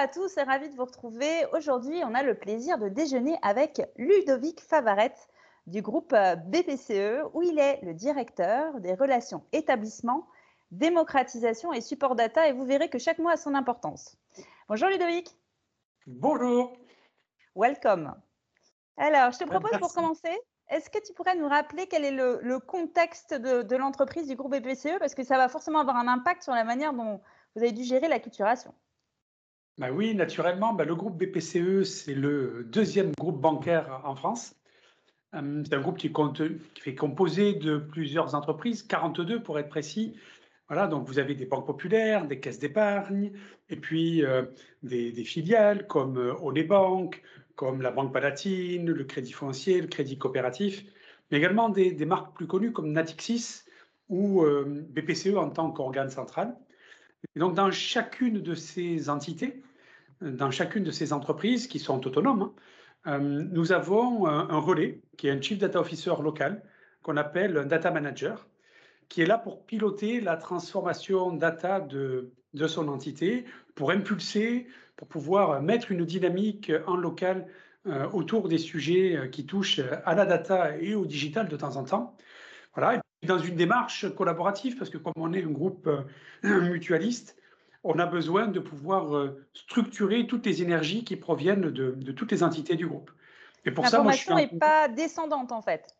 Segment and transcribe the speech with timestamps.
[0.00, 1.44] à tous et ravi de vous retrouver.
[1.52, 5.12] Aujourd'hui, on a le plaisir de déjeuner avec Ludovic Favaret
[5.66, 10.26] du groupe euh, BPCE, où il est le directeur des relations établissement,
[10.70, 12.48] démocratisation et support data.
[12.48, 14.16] Et vous verrez que chaque mot a son importance.
[14.70, 15.36] Bonjour Ludovic.
[16.06, 16.72] Bonjour.
[17.54, 18.14] Welcome.
[18.96, 20.34] Alors, je te propose pour commencer,
[20.70, 24.56] est-ce que tu pourrais nous rappeler quel est le, contexte de, de l'entreprise du groupe
[24.56, 27.20] BPCE Parce que ça va forcément avoir un impact sur la manière dont
[27.54, 28.72] vous avez dû gérer l'acculturation.
[29.78, 30.74] Bah oui, naturellement.
[30.74, 34.54] Bah, le groupe BPCE, c'est le deuxième groupe bancaire en France.
[35.34, 40.16] Euh, c'est un groupe qui, est composé de plusieurs entreprises, 42 pour être précis.
[40.68, 43.32] Voilà, donc vous avez des banques populaires, des caisses d'épargne,
[43.70, 44.44] et puis euh,
[44.84, 47.22] des, filiales comme euh, Bank,
[47.56, 50.84] comme la Banque Palatine, le Crédit Foncier, le Crédit Coopératif,
[51.30, 53.64] mais également des, des marques plus connues comme Natixis
[54.08, 56.56] ou euh, BPCE en tant qu'organe central.
[57.36, 59.62] Donc, dans chacune de ces entités,
[60.20, 62.54] dans chacune de ces entreprises qui sont autonomes, hein,
[63.06, 66.62] euh, nous avons un, relais qui est un Chief Data Officer local
[67.02, 68.46] qu'on appelle un Data Manager,
[69.08, 75.08] qui est là pour piloter la transformation data de, de son entité, pour impulser, pour
[75.08, 77.46] pouvoir mettre une dynamique en local
[77.86, 81.76] euh, autour des sujets euh, qui touchent à la data et au digital de temps
[81.76, 82.16] en temps.
[82.74, 87.36] Voilà dans une démarche collaborative, parce que comme on est un groupe euh, mutualiste,
[87.84, 92.42] on a besoin de pouvoir euh, structurer toutes les énergies qui proviennent de, toutes les
[92.42, 93.10] entités du groupe.
[93.64, 95.94] Et pour ça, moi, je n'est pas descendante en fait.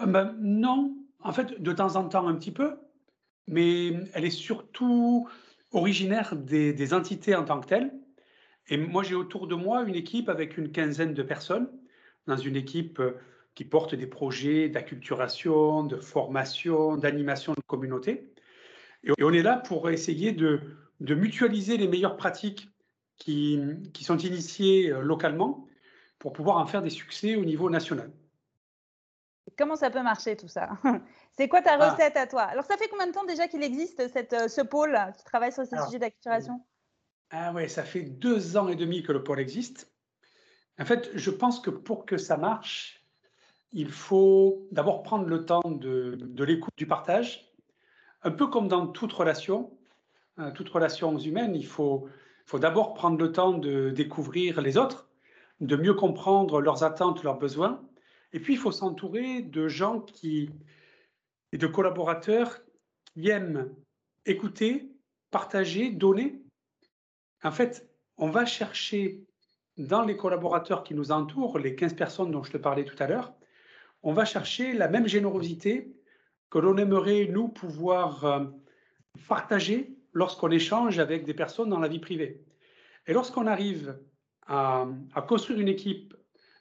[0.00, 2.76] Euh, ben, non, en fait, de temps en temps un petit peu,
[3.46, 5.28] mais elle est surtout
[5.72, 7.92] originaire des, des entités en tant que telles.
[8.68, 11.68] Et moi, j'ai autour de moi une équipe avec une quinzaine de personnes,
[12.26, 13.00] dans une équipe
[13.60, 18.32] qui portent des projets d'acculturation, de formation, d'animation de communauté.
[19.04, 20.62] Et on est là pour essayer de,
[21.00, 22.70] de mutualiser les meilleures pratiques
[23.18, 23.60] qui,
[23.92, 25.68] qui, sont initiées euh, localement
[26.18, 28.10] pour pouvoir en faire des succès au niveau national.
[29.58, 30.70] Comment ça peut marcher tout ça?
[31.36, 31.90] C'est quoi ta ah.
[31.90, 32.44] recette à toi?
[32.44, 34.98] Alors ça fait combien de temps déjà qu'il existe cette, euh, ce pôle?
[35.18, 36.64] Qui travaille sur ces sujets d'acculturation?
[37.28, 39.92] Ah ouais, ça fait deux ans et demi que le pôle existe.
[40.78, 42.99] En fait, je pense que pour que ça marche,
[43.72, 47.52] il faut d'abord prendre le temps de, l'écoute, du partage.
[48.22, 49.76] Un peu comme dans toute relation,
[50.38, 52.08] euh, toute relation humaine, il faut,
[52.46, 55.08] faut d'abord prendre le temps de découvrir les autres,
[55.60, 57.82] de mieux comprendre leurs attentes, leurs besoins.
[58.32, 60.50] Et puis, il faut s'entourer de gens qui,
[61.52, 62.60] et de collaborateurs
[63.04, 63.74] qui aiment
[64.26, 64.92] écouter,
[65.30, 66.42] partager, donner.
[67.42, 67.88] En fait,
[68.18, 69.24] on va chercher
[69.78, 73.06] dans les collaborateurs qui nous entourent, les 15 personnes dont je te parlais tout à
[73.06, 73.32] l'heure,
[74.02, 75.94] on va chercher la même générosité
[76.50, 78.44] que l'on aimerait, nous, pouvoir euh,
[79.28, 82.42] partager lorsqu'on échange avec des personnes dans la vie privée.
[83.06, 83.98] Et lorsqu'on arrive
[84.46, 84.86] à,
[85.28, 86.14] construire une équipe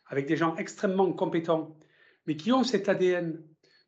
[0.08, 1.76] avec des gens extrêmement compétents,
[2.28, 3.42] mais qui ont cet ADN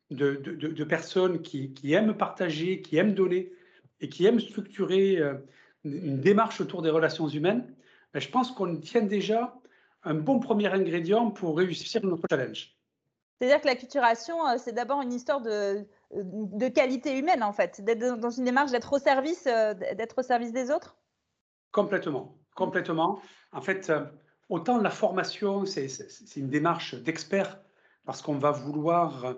[0.09, 3.51] de, personnes qui, aiment partager, qui aiment donner
[3.99, 5.35] et qui aiment structurer euh,
[5.83, 7.71] une démarche autour des relations humaines,
[8.13, 9.55] ben, je pense qu'on tient déjà
[10.03, 12.75] un bon premier ingrédient pour réussir notre challenge.
[13.41, 17.81] C'est-à-dire que la culturation, euh, c'est d'abord une histoire de, de, qualité humaine, en fait,
[17.81, 20.95] d'être dans une démarche d'être au service, euh, d'être au service des autres.
[21.71, 23.19] Complètement, complètement.
[23.51, 24.05] En fait, euh,
[24.49, 25.87] autant la formation, c'est
[26.35, 27.59] une démarche d'expert
[28.05, 29.35] parce qu'on va vouloir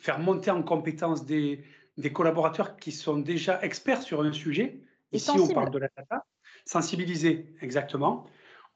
[0.00, 1.62] faire monter en compétence des,
[1.98, 4.80] des, collaborateurs qui sont déjà experts sur un sujet.
[5.12, 6.24] Ici, on parle de la data.
[6.64, 8.24] Sensibiliser, exactement.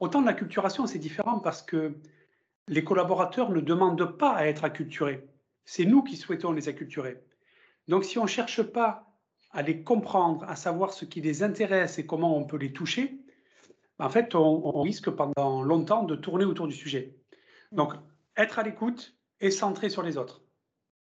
[0.00, 1.94] Autant la culturation, c'est différent parce que
[2.68, 5.26] les collaborateurs ne demandent pas à être acculturés.
[5.64, 7.22] C'est nous qui souhaitons les acculturer.
[7.88, 9.04] Donc si on ne cherche pas
[9.50, 13.18] à les comprendre, à savoir ce qui les intéresse et comment on peut les toucher,
[13.98, 17.16] en fait, on, risque pendant longtemps de tourner autour du sujet.
[17.72, 17.94] Donc,
[18.36, 20.42] être à l'écoute et centré sur les autres.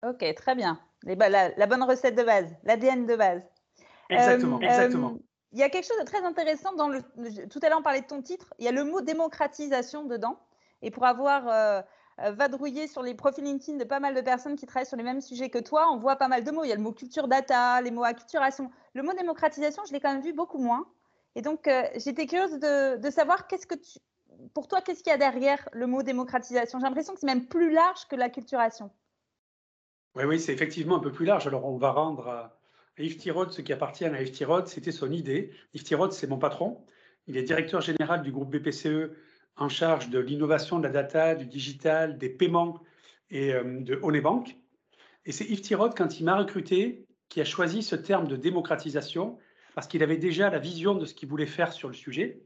[0.06, 0.81] Ok, très bien.
[1.05, 3.43] La, bonne recette de base, l'ADN de base.
[4.08, 5.12] Exactement, euh, exactement.
[5.14, 7.02] Euh, il y a quelque chose de très intéressant dans le.
[7.49, 8.55] Tout à l'heure, on parlait de ton titre.
[8.58, 10.38] Il y a le mot démocratisation dedans.
[10.82, 11.82] Et pour avoir euh,
[12.20, 15.02] euh, vadrouillé sur les profils LinkedIn de pas mal de personnes qui travaillent sur les
[15.02, 16.64] mêmes sujets que toi, on voit pas mal de mots.
[16.64, 18.70] Il y a le mot culture data, les mots acculturation.
[18.94, 20.87] Le mot démocratisation, je l'ai quand même vu beaucoup moins.
[21.34, 23.46] Et donc, euh, j'étais curieuse de, savoir
[24.55, 26.79] pour toi, qu'est-ce qu'il y a derrière le mot démocratisation?
[26.79, 28.90] J'ai l'impression que c'est même plus large que l'acculturation.
[30.14, 31.46] Oui, oui, c'est effectivement un peu plus large.
[31.46, 32.58] Alors, on va rendre à
[32.96, 34.67] Yves Tirod ce qui appartient à Yves Tirod.
[34.67, 35.52] C'était son idée.
[35.75, 36.82] Yves Tirod, c'est mon patron.
[37.26, 39.11] Il est directeur général du groupe BPCE
[39.56, 42.81] en charge de l'innovation de la data, du digital, des paiements
[43.31, 44.56] et euh, de Onebank.
[45.25, 49.38] Et c'est Yves Tirod, quand il m'a recruté, qui a choisi ce terme de démocratisation
[49.75, 52.41] parce qu'il avait déjà la vision de ce qu'il voulait faire sur le sujet.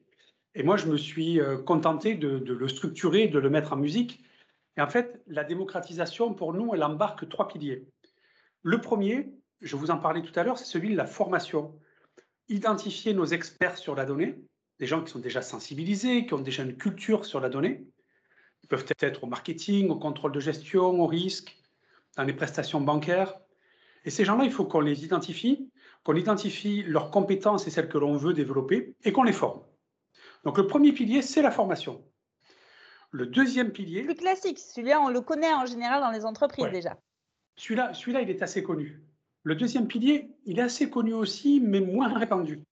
[0.55, 4.25] Et moi, je me suis euh, contenté de, le structurer, de le mettre en musique.
[4.77, 7.87] Et en fait, la démocratisation, pour nous, elle embarque trois piliers.
[8.63, 11.79] Le premier, je vous en parlais tout à l'heure, c'est celui de la formation.
[12.49, 14.43] Identifier nos experts sur la donnée,
[14.81, 17.87] des gens qui sont déjà sensibilisés, qui ont déjà une culture sur la donnée.
[18.63, 21.55] Ils peuvent être au marketing, au contrôle de gestion, au risque,
[22.17, 23.39] dans les prestations bancaires.
[24.07, 25.71] Et ces gens-là, il faut qu'on les identifie,
[26.03, 29.63] qu'on identifie leurs compétences et celles que l'on veut développer et qu'on les forme.
[30.45, 32.03] Donc le premier pilier, c'est la formation.
[33.11, 34.05] Le deuxième pilier.
[34.05, 36.97] Plus classique, celui-là, on le connaît en général dans les entreprises déjà.
[37.57, 39.03] Celui-là, celui-là, il est assez connu.
[39.43, 42.63] Le deuxième pilier, il est assez connu aussi, mais moins répandu.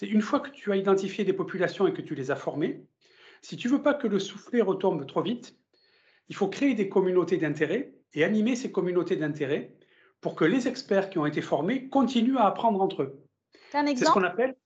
[0.00, 2.86] C'est une fois que tu as identifié des populations et que tu les as formées,
[3.42, 5.54] si tu veux pas que le soufflet retombe trop vite,
[6.30, 9.76] il faut créer des communautés d'intérêt et animer ces communautés d'intérêt
[10.22, 13.22] pour que les experts qui ont été formés continuent à apprendre entre eux.
[13.72, 14.56] C'est ce qu'on appelle.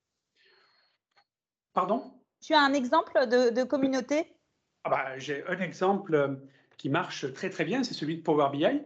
[1.72, 2.12] Pardon?
[2.40, 4.36] Tu as un exemple de, communauté?
[4.84, 6.28] Ah bah, J'ai un exemple euh,
[6.76, 8.82] qui marche très très bien, c'est celui de Power BI.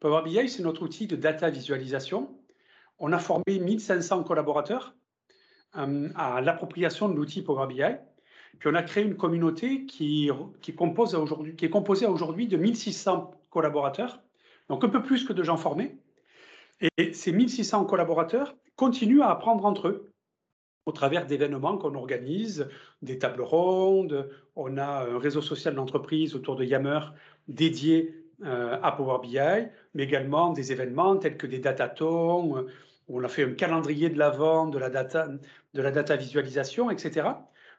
[0.00, 2.34] Power BI, c'est notre outil de data visualisation.
[2.98, 4.94] On a formé 1500 collaborateurs
[5.74, 7.82] à l'appropriation de l'outil Power BI.
[8.58, 10.30] Puis on a créé une communauté qui,
[10.60, 14.20] qui, compose aujourd'hui, qui est composée aujourd'hui de 1600 collaborateurs,
[14.68, 15.96] donc un peu plus que de gens formés.
[16.98, 20.12] Et ces 1600 collaborateurs continuent à apprendre entre eux
[20.86, 22.68] au travers d'événements qu'on organise,
[23.02, 24.28] des tables rondes.
[24.56, 27.00] On a un réseau social d'entreprise autour de Yammer
[27.48, 29.38] dédié euh, à Power BI,
[29.94, 32.66] mais également des événements tels que des datatons,
[33.08, 35.28] on a fait un calendrier de l'avant, de la data,
[35.74, 37.28] de la data visualisation, etc.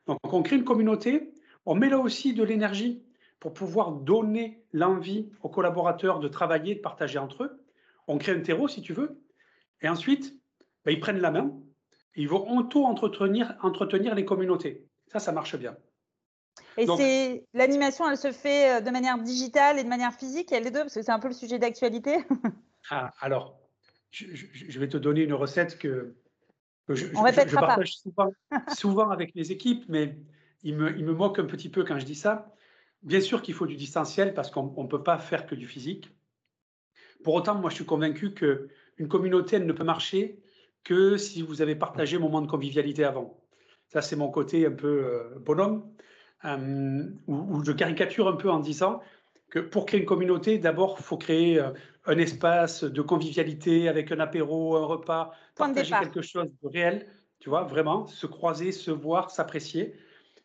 [0.07, 1.33] Donc on crée une communauté,
[1.65, 3.03] on met là aussi de l'énergie
[3.39, 7.63] pour pouvoir donner l'envie aux collaborateurs de travailler, de partager entre eux.
[8.07, 9.21] On crée un terreau, si tu veux,
[9.81, 10.35] et ensuite,
[10.85, 11.53] ben, ils prennent la main,
[12.15, 14.87] et ils vont auto-entretenir entretenir les communautés.
[15.07, 15.75] Ça, ça marche bien.
[16.77, 20.63] Et c'est l'animation, elle se fait euh, de manière digitale et de manière physique, elle
[20.63, 22.17] les deux, parce que c'est un peu le sujet d'actualité.
[22.89, 23.59] ah, alors,
[24.13, 26.15] je, vais te donner une recette que,
[26.89, 28.31] je, On je partage souvent,
[28.75, 30.17] souvent, avec les équipes, mais
[30.61, 32.53] ils me, ils me moquent un petit peu quand je dis ça.
[33.01, 36.11] Bien sûr qu'il faut du distanciel parce qu'on ne peut pas faire que du physique.
[37.23, 40.39] Pour autant, moi, je suis convaincu qu'une communauté, elle ne peut marcher
[40.83, 43.39] que si vous avez partagé un moment de convivialité avant.
[43.87, 45.89] Ça, c'est mon côté un peu euh, bonhomme,
[46.45, 49.01] euh, où, je caricature un peu en disant
[49.49, 51.71] que pour créer une communauté, d'abord, il faut créer euh,
[52.05, 57.07] un espace de convivialité avec un apéro, un repas, partager quelque chose de réel,
[57.39, 59.95] tu vois, vraiment, se croiser, se voir, s'apprécier.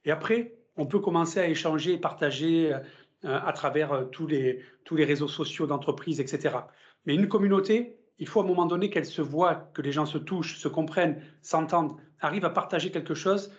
[0.05, 2.77] Et après, on peut commencer à échanger et partager
[3.25, 6.57] à travers tous les, tous les réseaux sociaux d'entreprise, etc.
[7.05, 10.07] Mais une communauté, il faut à un moment donné qu'elle se voit, que les gens
[10.07, 13.53] se touchent, se comprennent, s'entendent, arrivent à partager quelque chose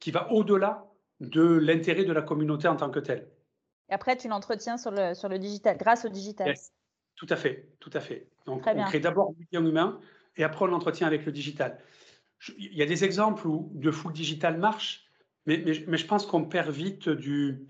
[0.00, 0.86] qui va au-delà
[1.20, 3.28] de l'intérêt de la communauté en tant que telle.
[3.88, 6.54] Et après, tu l'entretiens sur le, sur le digital, grâce au digital.
[7.16, 8.28] Tout à fait, tout à fait.
[8.44, 10.00] Donc, on crée d'abord le lien humain
[10.36, 11.78] et après, on l'entretient avec le digital.
[12.58, 15.06] il y a des exemples où de full digital marche,
[15.46, 17.66] mais, mais, je pense qu'on perd vite du,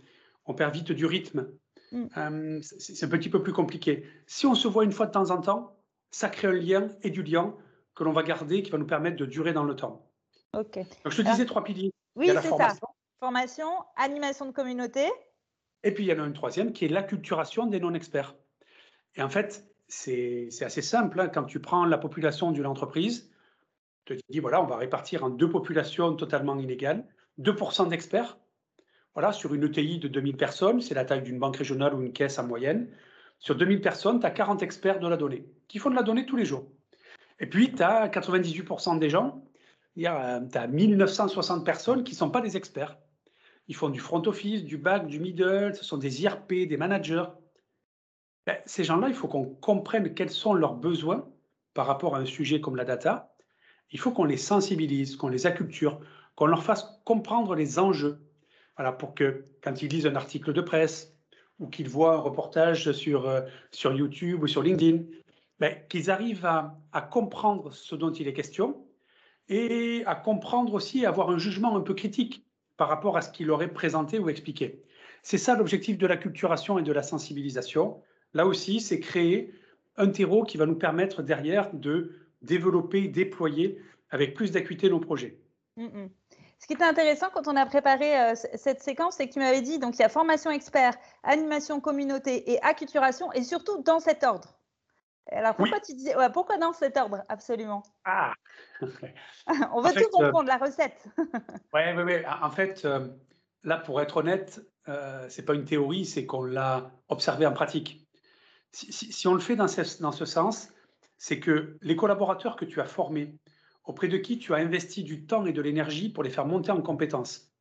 [0.46, 1.48] on perd vite du rythme.
[1.92, 2.06] Mm.
[2.16, 4.04] Euh, c'est un petit peu plus compliqué.
[4.26, 5.76] Si on se voit une fois de temps en temps,
[6.10, 7.54] ça crée un lien et du lien
[7.94, 10.10] que l'on va garder, qui va nous permettre de durer dans le temps.
[10.54, 10.76] Ok.
[10.76, 11.92] Donc, je te disais trois piliers.
[12.14, 12.74] Oui, c'est ça.
[13.20, 15.06] Formation, animation de communauté.
[15.82, 18.34] Et puis, il y en a une troisième qui est l'acculturation des non-experts.
[19.16, 21.20] Et en fait, c'est assez simple.
[21.20, 21.28] Hein.
[21.28, 23.30] Quand tu prends la population d'une entreprise,
[24.04, 27.04] tu te dis, voilà, on va répartir en deux populations totalement inégales,
[27.40, 28.38] 2% d'experts.
[29.14, 32.12] Voilà, sur une ETI de 2000 personnes, c'est la taille d'une banque régionale ou une
[32.12, 32.88] caisse en moyenne.
[33.38, 36.26] Sur 2000 personnes, tu as 40 experts de la donnée qui font de la donnée
[36.26, 36.66] tous les jours.
[37.40, 39.42] Et puis, tu as 98% des gens,
[39.96, 42.98] tu as 1960 personnes qui ne sont pas des experts.
[43.68, 47.24] Ils font du front office, du back, du middle, ce sont des IRP, des managers.
[48.46, 51.28] Ben, ces gens-là, il faut qu'on comprenne quels sont leurs besoins
[51.74, 53.34] par rapport à un sujet comme la data.
[53.90, 56.00] Il faut qu'on les sensibilise, qu'on les acculture,
[56.34, 58.20] qu'on leur fasse comprendre les enjeux.
[58.76, 61.16] Voilà, pour que quand ils lisent un article de presse,
[61.58, 65.04] ou qu'ils voient un reportage sur, euh, sur YouTube ou sur LinkedIn,
[65.58, 68.86] ben, qu'ils arrivent à, comprendre ce dont il est question
[69.48, 72.44] et à comprendre aussi, avoir un jugement un peu critique
[72.76, 74.82] par rapport à ce qu'il aurait présenté ou expliqué.
[75.22, 78.02] C'est ça l'objectif de la culturation et de la sensibilisation.
[78.34, 79.54] Là aussi, c'est créer
[79.96, 83.80] un terreau qui va nous permettre derrière de développer, déployer
[84.10, 85.40] avec plus d'acuité nos projets.
[85.76, 86.10] Mm, mm.
[86.58, 89.60] Ce qui était intéressant quand on a préparé euh, cette séquence, c'est que tu m'avais
[89.60, 94.24] dit, donc il y a formation expert, animation communauté et acculturation, et surtout dans cet
[94.24, 94.58] ordre.
[95.30, 97.82] Alors pourquoi tu disais, pourquoi dans cet ordre absolument?
[98.04, 98.32] Ah
[99.74, 101.04] On veut tout comprendre, la recette.
[101.74, 101.82] Oui.
[102.40, 102.86] En fait,
[103.64, 108.05] là, pour être honnête, ce n'est pas une théorie, c'est qu'on l'a observé en pratique.
[108.72, 110.68] Si, on le fait dans ce, dans ce sens,
[111.18, 113.34] c'est que les collaborateurs que tu as formés,
[113.84, 116.72] auprès de qui tu as investi du temps et de l'énergie pour les faire monter
[116.72, 117.52] en compétences,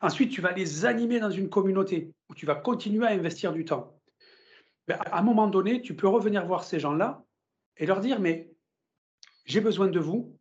[0.00, 3.64] ensuite tu vas les animer dans une communauté où tu vas continuer à investir du
[3.64, 4.00] temps.
[4.88, 7.22] Ben, à un moment donné, tu peux revenir voir ces gens-là
[7.76, 8.50] et leur dire, mais
[9.44, 10.36] j'ai besoin de vous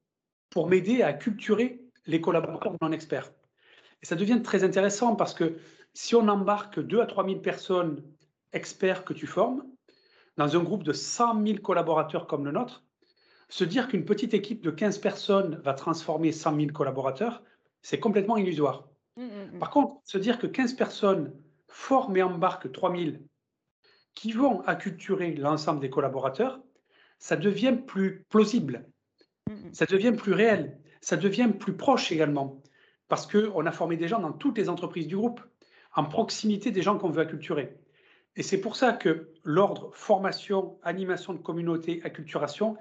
[0.49, 3.31] pour m'aider à culturer les collaborateurs non experts.
[4.01, 5.57] Et ça devient très intéressant parce que
[5.93, 8.03] si on embarque 2 à 3 000 personnes
[8.53, 9.63] experts que tu formes,
[10.37, 12.83] dans un groupe de 100 000 collaborateurs comme le nôtre,
[13.49, 17.43] se dire qu'une petite équipe de 15 personnes va transformer 100 000 collaborateurs,
[17.81, 18.87] c'est complètement illusoire.
[19.15, 19.59] Mmh, mmh, mmh.
[19.59, 21.33] Par contre, se dire que 15 personnes
[21.67, 23.11] forment et embarquent 3 000
[24.13, 26.59] qui vont acculturer l'ensemble des collaborateurs,
[27.19, 28.87] ça devient plus plausible,
[29.71, 32.61] ça devient plus réel, ça devient plus proche également,
[33.07, 35.41] parce qu'on a formé des gens dans toutes les entreprises du groupe,
[35.95, 37.77] en proximité des gens qu'on veut acculturer.
[38.37, 42.77] Et c'est pour ça que l'ordre formation, animation de communauté, acculturation,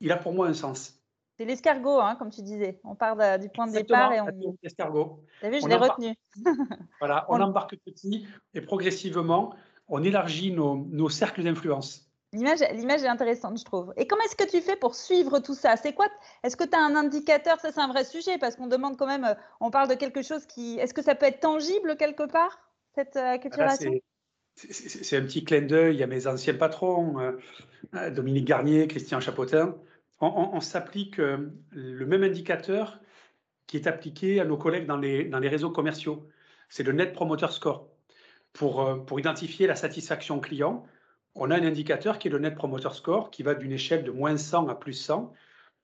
[0.00, 0.98] il a pour moi un sens.
[1.36, 2.80] C'est l'escargot, hein, comme tu disais.
[2.82, 4.26] On part du point de départ et on.
[4.62, 5.22] L'escargot.
[5.40, 6.16] Tu as vu, je l'ai retenu.
[7.00, 9.54] voilà, on, embarque petit et progressivement,
[9.88, 12.10] on élargit nos, cercles d'influence.
[12.32, 13.92] L'image, l'image est intéressante, je trouve.
[13.96, 15.76] Et comment est-ce que tu fais pour suivre tout ça?
[15.76, 16.08] C'est quoi
[16.42, 17.60] Est-ce que tu as un indicateur?
[17.60, 19.24] Ça, c'est un vrai sujet parce qu'on demande quand même.
[19.24, 20.78] Euh, on parle de quelque chose qui.
[20.78, 22.58] Est-ce que ça peut être tangible quelque part
[22.94, 23.92] cette euh, acculturation?
[24.70, 27.32] C'est un petit clin d'œil à mes anciens patrons, euh,
[27.94, 29.76] euh, Dominique Garnier, Christian Chapotin.
[30.20, 32.98] On, s'applique euh, le même indicateur
[33.68, 36.28] qui est appliqué à nos collègues dans les, réseaux commerciaux.
[36.68, 37.88] C'est le Net Promoter Score.
[38.52, 40.84] Pour, pour identifier la satisfaction client,
[41.36, 44.10] on a un indicateur qui est le Net Promoter Score qui va d'une échelle de
[44.10, 45.32] moins 100 à plus 100.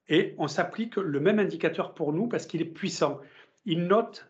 [0.09, 3.21] Et on s'applique le même indicateur pour nous parce qu'il est puissant.
[3.67, 4.29] Il note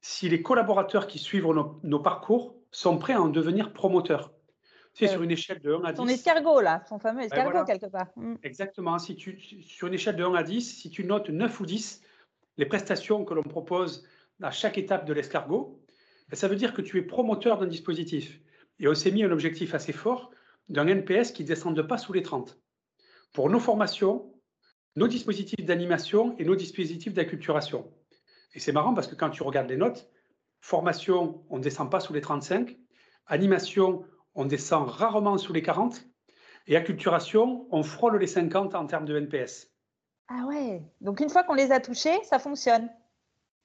[0.00, 1.46] si les collaborateurs qui suivent
[1.84, 4.32] nos parcours sont prêts à en devenir promoteurs.
[4.94, 5.96] C'est sur une échelle de 1 à 10.
[5.96, 8.08] Son escargot, là, son fameux escargot, quelque part.
[8.16, 8.34] Mm.
[8.42, 8.98] Exactement.
[8.98, 12.02] Si tu, sur une échelle de 1 à 10, si tu notes 9 ou 10,
[12.58, 14.06] les prestations que l'on propose
[14.42, 15.80] à chaque étape de l'escargot,
[16.28, 18.40] ben, ça veut dire que tu es promoteur d'un dispositif.
[18.80, 20.30] Et on s'est mis un objectif assez fort
[20.68, 22.58] d'un NPS qui ne descende pas sous les 30.
[23.32, 24.34] Pour nos formations,
[24.96, 27.90] nos dispositifs d'animation et nos dispositifs d'acculturation.
[28.54, 30.10] Et c'est marrant parce que quand tu regardes les notes,
[30.62, 32.78] Formation, on ne descend pas sous les 35.
[33.26, 34.04] Animation,
[34.36, 36.06] on descend rarement sous les 40.
[36.68, 39.72] Et acculturation, on frôle les 50 en termes de NPS.
[40.28, 42.88] Ah ouais, donc une fois qu'on les a touchés, ça fonctionne.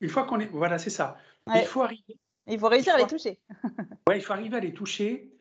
[0.02, 1.18] Une fois qu'on est, voilà, c'est ça.
[1.54, 2.20] Il faut arriver.
[2.48, 3.40] Il faut réussir à les toucher.
[4.16, 5.32] il faut arriver à les toucher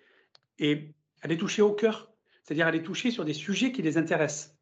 [0.58, 3.96] et à les toucher au cœur, c'est-à-dire à les toucher sur des sujets qui les
[3.96, 4.54] intéressent,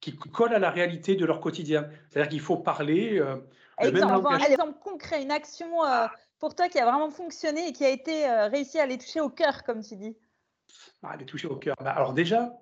[0.00, 1.88] qui collent à la réalité de leur quotidien.
[2.10, 3.18] C'est-à-dire qu'il faut parler.
[3.18, 3.36] Euh,
[3.80, 6.06] Exemple, un exemple concret, une action euh,
[6.38, 9.20] pour toi qui a vraiment fonctionné et qui a été euh, réussi à les toucher
[9.20, 10.16] au cœur, comme tu dis.
[11.02, 11.76] Ah, les toucher au cœur.
[11.82, 12.52] Bah, alors déjà,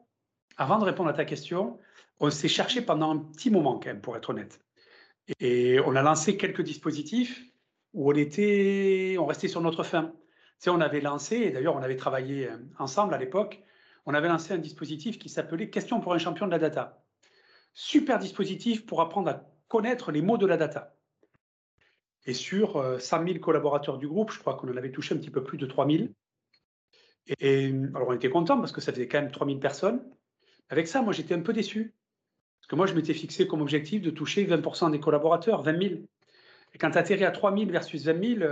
[0.56, 1.78] avant de répondre à ta question,
[2.20, 4.60] on s'est cherché pendant un petit moment quand même, pour être honnête.
[5.40, 7.42] Et on a lancé quelques dispositifs
[7.94, 10.04] où on était, on restait sur notre fin.
[10.04, 13.62] Tu sais, on avait lancé, et d'ailleurs on avait travaillé euh, ensemble à l'époque,
[14.06, 17.02] on avait lancé un dispositif qui s'appelait Question pour un champion de la data.
[17.74, 20.95] Super dispositif pour apprendre à connaître les mots de la data.
[22.26, 25.18] Et sur 100 euh, 000 collaborateurs du groupe, je crois qu'on en avait touché un
[25.18, 26.04] petit peu plus de 3 000.
[27.40, 30.02] Et, alors on était content parce que ça faisait quand même 3 000 personnes.
[30.68, 31.94] Avec ça, moi j'étais un peu déçu.
[32.60, 36.00] Parce que moi je m'étais fixé comme objectif de toucher 20% des collaborateurs, 20 000.
[36.74, 38.50] Et quand tu atterris à 3 000 versus 20 000,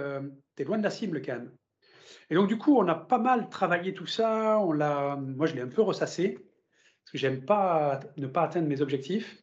[0.57, 1.53] tu es loin de la cible quand même.
[2.31, 4.59] Et donc du coup, on a pas mal travaillé tout ça.
[4.61, 9.43] Moi je l'ai un peu ressassé parce que j'aime pas ne pas atteindre mes objectifs.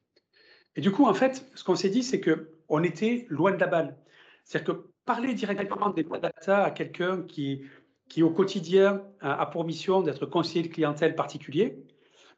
[0.75, 3.57] Et du coup, en fait, ce qu'on s'est dit, c'est que on était loin de
[3.57, 3.97] la balle.
[4.43, 7.63] C'est-à-dire que parler directement des data à quelqu'un qui,
[8.09, 11.83] qui, au quotidien, a, pour mission d'être conseiller de clientèle particulier,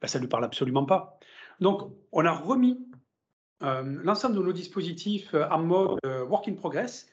[0.02, 1.18] ben, ça ne lui parle absolument pas.
[1.60, 2.88] Donc, on a remis
[3.64, 7.08] euh, l'ensemble de nos dispositifs euh, en mode euh, work in progress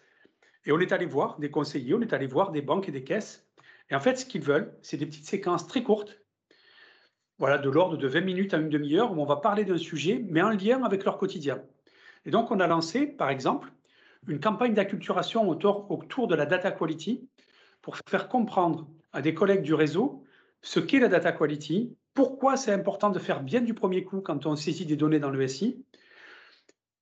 [0.66, 3.04] et on est allé voir des conseillers, on est allé voir des banques et des
[3.04, 3.46] caisses.
[3.88, 6.20] Et en fait, ce qu'ils veulent, c'est des petites séquences très courtes,
[7.38, 10.24] voilà, de l'ordre de 20 minutes à une demi-heure, où on va parler d'un sujet,
[10.28, 11.62] mais en lien avec leur quotidien.
[12.26, 13.72] Et donc, on a lancé, par exemple,
[14.28, 17.28] une campagne d'acculturation autour, de la data quality
[17.82, 20.24] pour faire comprendre à des collègues du réseau
[20.62, 24.46] ce qu'est la data quality, pourquoi c'est important de faire bien du premier coup quand
[24.46, 25.84] on saisit des données dans le SI,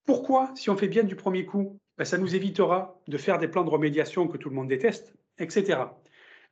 [0.05, 3.49] pourquoi, si on fait bien du premier coup, ben, ça nous évitera de faire des
[3.49, 5.81] plans de remédiation que tout le monde déteste, etc.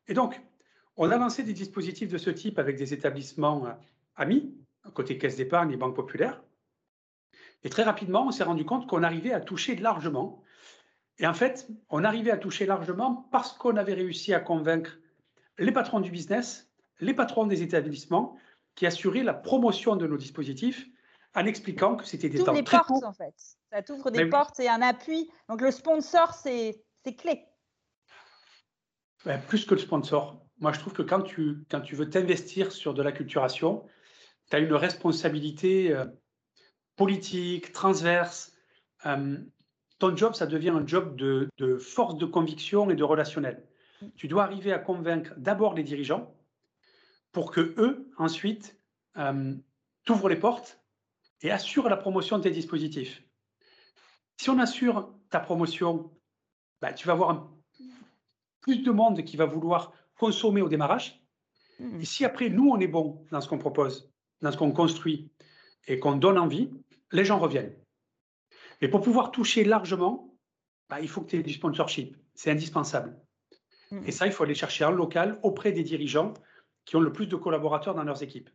[0.09, 0.41] Et donc,
[0.97, 3.67] on a lancé des dispositifs de ce type avec des établissements
[4.17, 4.55] amis,
[4.95, 6.43] côté caisse d'épargne et banque populaire.
[7.65, 10.43] Et très rapidement, on s'est rendu compte qu'on arrivait à toucher largement.
[11.19, 14.99] Et en fait, on arrivait à toucher largement parce qu'on avait réussi à convaincre
[15.59, 16.71] les patrons du business,
[17.01, 18.37] les patrons des établissements,
[18.75, 20.87] qui assuraient la promotion de nos dispositifs
[21.35, 23.35] en expliquant que c'était des temps des très portes, en fait.
[23.71, 25.31] Ça t'ouvre des portes et un appui.
[25.49, 26.83] Donc le sponsor, c'est
[27.19, 27.47] clé.
[29.25, 30.43] Ben, plus que le sponsor.
[30.61, 33.85] Moi, je trouve que quand tu, quand tu veux t'investir sur de la culturation,
[34.51, 36.07] tu as une responsabilité euh,
[36.97, 38.53] politique, transverse.
[39.05, 39.39] Euh,
[39.99, 43.67] ton job, ça devient un job de, de, force de conviction et de relationnel.
[44.17, 46.35] Tu dois arriver à convaincre d'abord les dirigeants
[47.33, 48.79] pour que eux, ensuite,
[49.17, 49.55] euh,
[50.05, 50.81] t'ouvrent les portes
[51.43, 53.23] et assurent la promotion de tes dispositifs.
[54.37, 56.11] Si on assure ta promotion,
[56.81, 57.51] bah, tu vas avoir
[58.61, 61.23] plus de monde qui va vouloir consommer au démarrage.
[61.79, 62.01] Mmh.
[62.01, 64.11] Et si après, nous, on est bon dans ce qu'on propose,
[64.43, 65.31] dans ce qu'on construit
[65.87, 66.71] et qu'on donne envie,
[67.13, 67.75] les gens reviennent.
[68.81, 70.35] Mais pour pouvoir toucher largement,
[70.89, 72.17] bah, il faut que tu aies du sponsorship.
[72.35, 73.19] C'est indispensable.
[73.91, 74.03] Mmh.
[74.07, 76.35] Et ça, il faut aller chercher en local auprès des dirigeants
[76.85, 78.51] qui ont le plus de collaborateurs dans leurs équipes.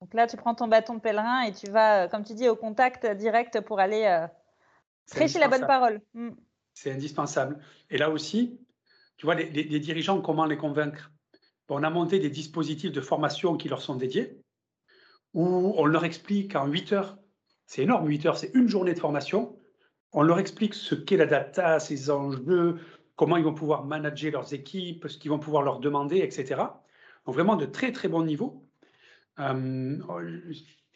[0.00, 2.48] Donc là, tu prends ton bâton de pèlerin et tu vas, euh, comme tu dis,
[2.48, 4.26] au contact direct pour aller euh,
[5.10, 6.00] prêcher la bonne parole.
[6.14, 6.30] Mmh.
[6.74, 7.58] C'est indispensable.
[7.90, 8.58] Et là aussi,
[9.16, 11.12] tu vois, les, dirigeants, comment les convaincre?
[11.68, 14.38] On a monté des dispositifs de formation qui leur sont dédiés,
[15.32, 17.18] où on leur explique en 8 heures,
[17.66, 19.56] c'est énorme, 8 heures, c'est une journée de formation,
[20.12, 22.78] on leur explique ce qu'est la data, ses enjeux,
[23.16, 26.62] comment ils vont pouvoir manager leurs équipes, ce qu'ils vont pouvoir leur demander, etc.
[27.24, 28.66] Donc vraiment de très très bon niveau.
[29.38, 29.98] Euh,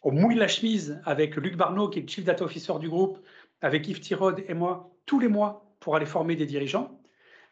[0.03, 3.19] on mouille la chemise avec Luc Barneau, qui est le Chief Data Officer du groupe,
[3.61, 7.01] avec Yves Tirode et moi, tous les mois pour aller former des dirigeants.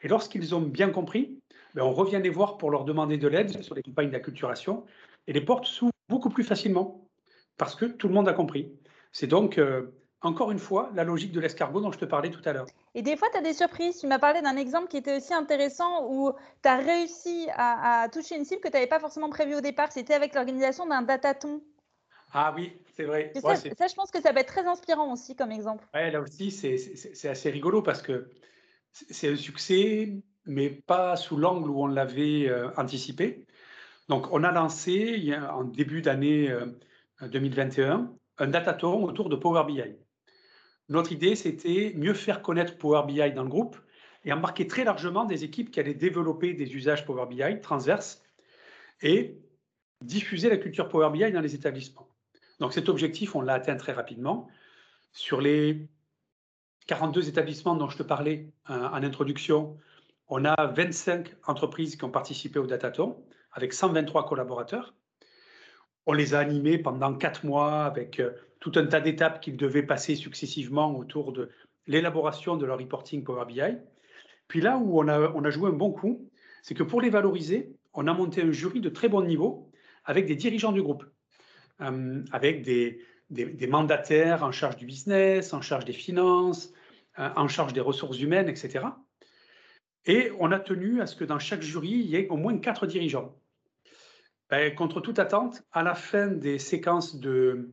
[0.01, 1.39] Et lorsqu'ils ont bien compris,
[1.73, 4.85] ben, on revient les voir pour leur demander de l'aide sur les campagnes d'acculturation
[5.27, 7.09] et les portes s'ouvrent beaucoup plus facilement
[7.57, 8.71] parce que tout le monde a compris.
[9.17, 12.41] C'est donc, euh, encore une fois, la logique de l'escargot dont je te parlais tout
[12.43, 12.65] à l'heure.
[12.95, 13.97] Et des fois, tu as des surprises.
[13.97, 18.35] Tu m'as parlé d'un exemple qui était aussi intéressant où tu as réussi à, toucher
[18.35, 19.89] une cible que tu n'avais pas forcément prévue au départ.
[19.93, 21.61] C'était avec l'organisation d'un dataton.
[22.33, 23.31] Ah oui, c'est vrai.
[23.35, 25.87] ça, ça, je pense que ça va être très inspirant aussi comme exemple.
[25.93, 28.27] Ouais, là aussi, c'est assez rigolo parce que
[28.91, 30.11] c'est un succès,
[30.45, 33.45] mais pas sous l'angle où on l'avait euh, anticipé.
[34.09, 36.53] Donc, on a lancé en début d'année
[37.21, 38.05] 2021 euh,
[38.37, 39.95] un dataton autour de Power BI.
[40.89, 43.77] Notre idée, c'était mieux faire connaître Power BI dans le groupe
[44.23, 48.23] et embarquer très largement des équipes qui allaient développer des usages Power BI transverses
[49.01, 49.39] et
[50.01, 52.07] diffuser la culture Power BI dans les établissements.
[52.59, 54.47] Donc cet objectif, on l'a atteint très rapidement.
[55.11, 55.87] Sur les
[56.87, 59.77] 42 établissements dont je te parlais euh, en introduction,
[60.27, 64.93] on a 25 entreprises qui ont participé au Dataton avec 123 collaborateurs.
[66.05, 69.83] On les a animés pendant quatre mois avec euh, tout un tas d'étapes qu'ils devaient
[69.83, 71.49] passer successivement autour de
[71.87, 73.61] l'élaboration de leur reporting Power BI.
[74.47, 76.29] Puis là où on a, joué un bon coup,
[76.61, 79.71] c'est que pour les valoriser, on a monté un jury de très bon niveau
[80.03, 81.05] avec des dirigeants du groupe,
[81.81, 86.71] euh, avec des, des, mandataires en charge du business, en charge des finances,
[87.19, 88.85] euh, en charge des ressources humaines, etc.
[90.05, 92.57] Et on a tenu à ce que dans chaque jury, il y ait au moins
[92.59, 93.35] quatre dirigeants.
[94.49, 97.71] Ben, contre toute attente, à la fin des séquences de,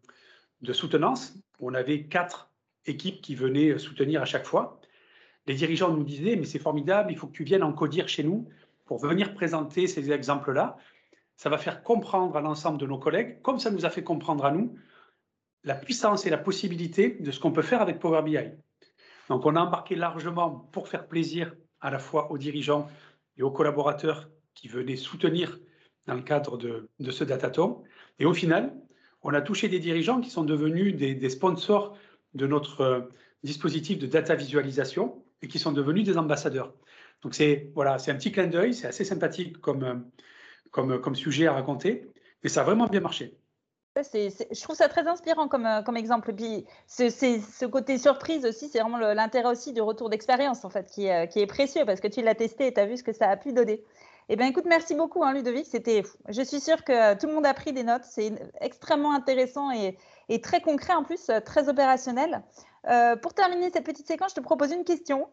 [0.63, 2.51] de soutenance, on avait quatre
[2.87, 4.81] équipes qui venaient soutenir à chaque fois.
[5.47, 8.23] Les dirigeants nous disaient, mais c'est formidable, il faut que tu viennes en codir chez
[8.23, 8.49] nous
[8.87, 10.77] pour venir présenter ces exemples-là.
[11.37, 14.45] Ça va faire comprendre à l'ensemble de nos collègues, comme ça nous a fait comprendre
[14.45, 14.77] à nous,
[15.65, 18.39] la puissance et la possibilité de ce qu'on peut faire avec Power BI.
[19.29, 22.89] Donc on a embarqué largement pour faire plaisir à la fois aux dirigeants
[23.37, 25.59] et aux collaborateurs qui venaient soutenir
[26.07, 27.83] dans le cadre de, ce dataton.
[28.19, 28.75] Et au final,
[29.23, 31.97] on a touché des dirigeants qui sont devenus des, sponsors
[32.35, 33.01] de notre euh,
[33.45, 36.73] dispositif de data visualisation et qui sont devenus des ambassadeurs.
[37.23, 39.85] Donc c'est voilà, c'est un petit clin d'œil, c'est assez sympathique comme,
[40.77, 42.09] euh, comme, sujet à raconter,
[42.43, 43.37] et ça a vraiment bien marché
[43.95, 46.33] je trouve ça très inspirant comme, euh, comme exemple.
[46.33, 50.87] Puis c'est ce côté surprise aussi, c'est vraiment l'intérêt aussi du retour d'expérience en fait
[50.91, 53.13] qui, qui est précieux parce que tu l'as testé et tu as vu ce que
[53.13, 53.85] ça a pu donner.
[54.29, 55.67] Eh bien, écoute, merci beaucoup, hein, Ludovic.
[55.67, 58.05] C'était, je suis sûre que tout le monde a pris des notes.
[58.05, 59.99] C'est extrêmement intéressant et,
[60.41, 62.43] très concret en plus, très opérationnel.
[62.89, 65.29] Euh, pour terminer cette petite séquence, je te propose une question.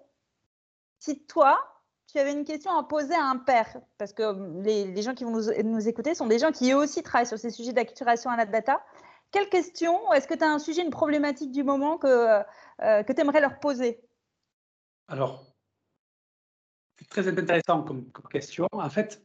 [0.99, 1.60] Si toi,
[2.08, 5.23] tu avais une question à poser à un père, parce que hum, les, gens qui
[5.23, 8.38] vont nous, écouter sont des gens qui eux aussi travaillent sur ces sujets d'acculturation à
[8.38, 8.84] la data.
[9.32, 12.08] Quelle question Est-ce que tu as un sujet, une problématique du moment que,
[12.82, 14.04] euh, que tu aimerais leur poser?
[15.08, 15.43] Alors,
[17.08, 18.68] très intéressant comme, question.
[18.72, 19.24] En fait,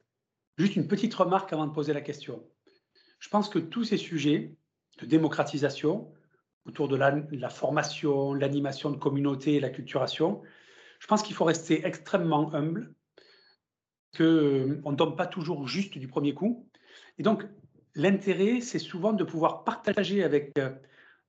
[0.58, 2.44] juste une petite remarque avant de poser la question.
[3.18, 4.54] je pense que tous ces sujets
[5.00, 6.12] de démocratisation,
[6.66, 10.42] autour de la, formation, l'animation de communauté, la culturation,
[10.98, 12.94] je pense qu'il faut rester extrêmement humble,
[14.16, 14.22] qu'on
[14.92, 16.68] ne tombe pas toujours juste du premier coup.
[17.18, 17.44] Et donc,
[17.94, 20.70] l'intérêt, c'est souvent de pouvoir partager avec euh,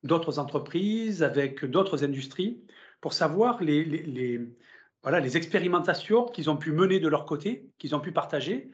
[0.04, 2.64] d'autres entreprises, avec d'autres industries,
[3.02, 4.42] pour savoir les,
[5.06, 8.72] voilà, les expérimentations qu'ils ont pu mener de leur côté, qu'ils ont pu partager.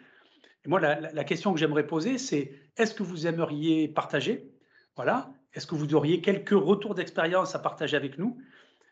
[0.64, 4.50] Et moi, la, question que j'aimerais poser, c'est est-ce que vous aimeriez partager?
[4.96, 5.30] Voilà.
[5.54, 8.38] Est-ce que vous auriez quelques retours d'expérience à partager avec nous?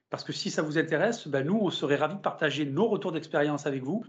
[0.09, 3.13] Parce que si ça vous intéresse, ben nous, on serait ravis de partager nos retours
[3.13, 4.03] d'expérience avec vous.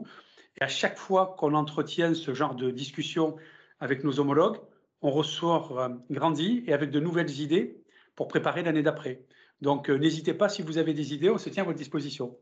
[0.61, 3.37] Et à chaque fois qu'on entretient ce genre de discussion
[3.79, 4.59] avec nos homologues,
[5.03, 7.81] on ressort euh, grandi et avec de nouvelles idées
[8.17, 9.23] pour préparer l'année d'après.
[9.61, 12.37] Donc, euh, n'hésitez pas, si vous avez des idées, on se tient à votre disposition.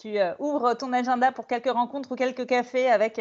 [0.00, 3.20] Tu euh, ouvres ton agenda pour quelques rencontres ou quelques cafés avec.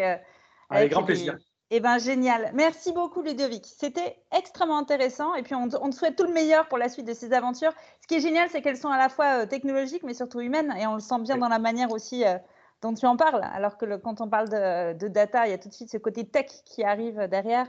[0.69, 1.37] avec, grand plaisir.
[1.71, 2.51] Eh bien, génial.
[2.53, 3.65] Merci beaucoup, Ludovic.
[3.65, 5.35] C'était extrêmement intéressant.
[5.35, 7.73] Et puis, on, te souhaite tout le meilleur pour la suite de ces aventures.
[8.01, 10.73] Ce qui est génial, c'est qu'elles sont à la fois technologiques, mais surtout humaines.
[10.79, 12.23] Et on le sent bien dans la manière aussi
[12.81, 13.43] dont tu en parles.
[13.53, 16.25] Alors que quand on parle de, data, il y a tout de suite ce côté
[16.25, 17.67] tech qui arrive derrière.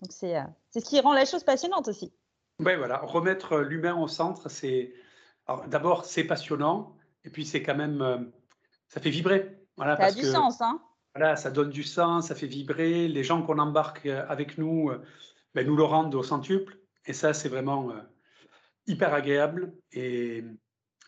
[0.00, 0.36] Donc, c'est
[0.72, 2.12] ce qui rend la chose passionnante aussi.
[2.60, 4.92] Oui, voilà, remettre l'humain au centre, c'est
[5.66, 8.18] d'abord c'est passionnant et puis c'est quand même euh,
[8.92, 9.58] ça fait vibrer.
[9.76, 10.80] Voilà, ça a du sens, hein.
[11.14, 13.08] Voilà, ça donne du sens, ça fait vibrer.
[13.08, 15.02] Les gens qu'on embarque euh, avec nous, euh,
[15.54, 17.92] ben, nous le rendent au centuple et ça c'est vraiment
[18.86, 20.44] hyper agréable et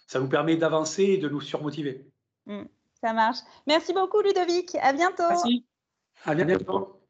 [0.06, 2.10] ça nous permet d'avancer et de nous surmotiver.
[2.46, 2.64] Mmh,
[3.00, 3.38] ça marche.
[3.66, 4.74] Merci beaucoup Ludovic.
[4.76, 5.28] À bientôt.
[5.28, 5.66] Merci.
[6.24, 7.00] À bientôt.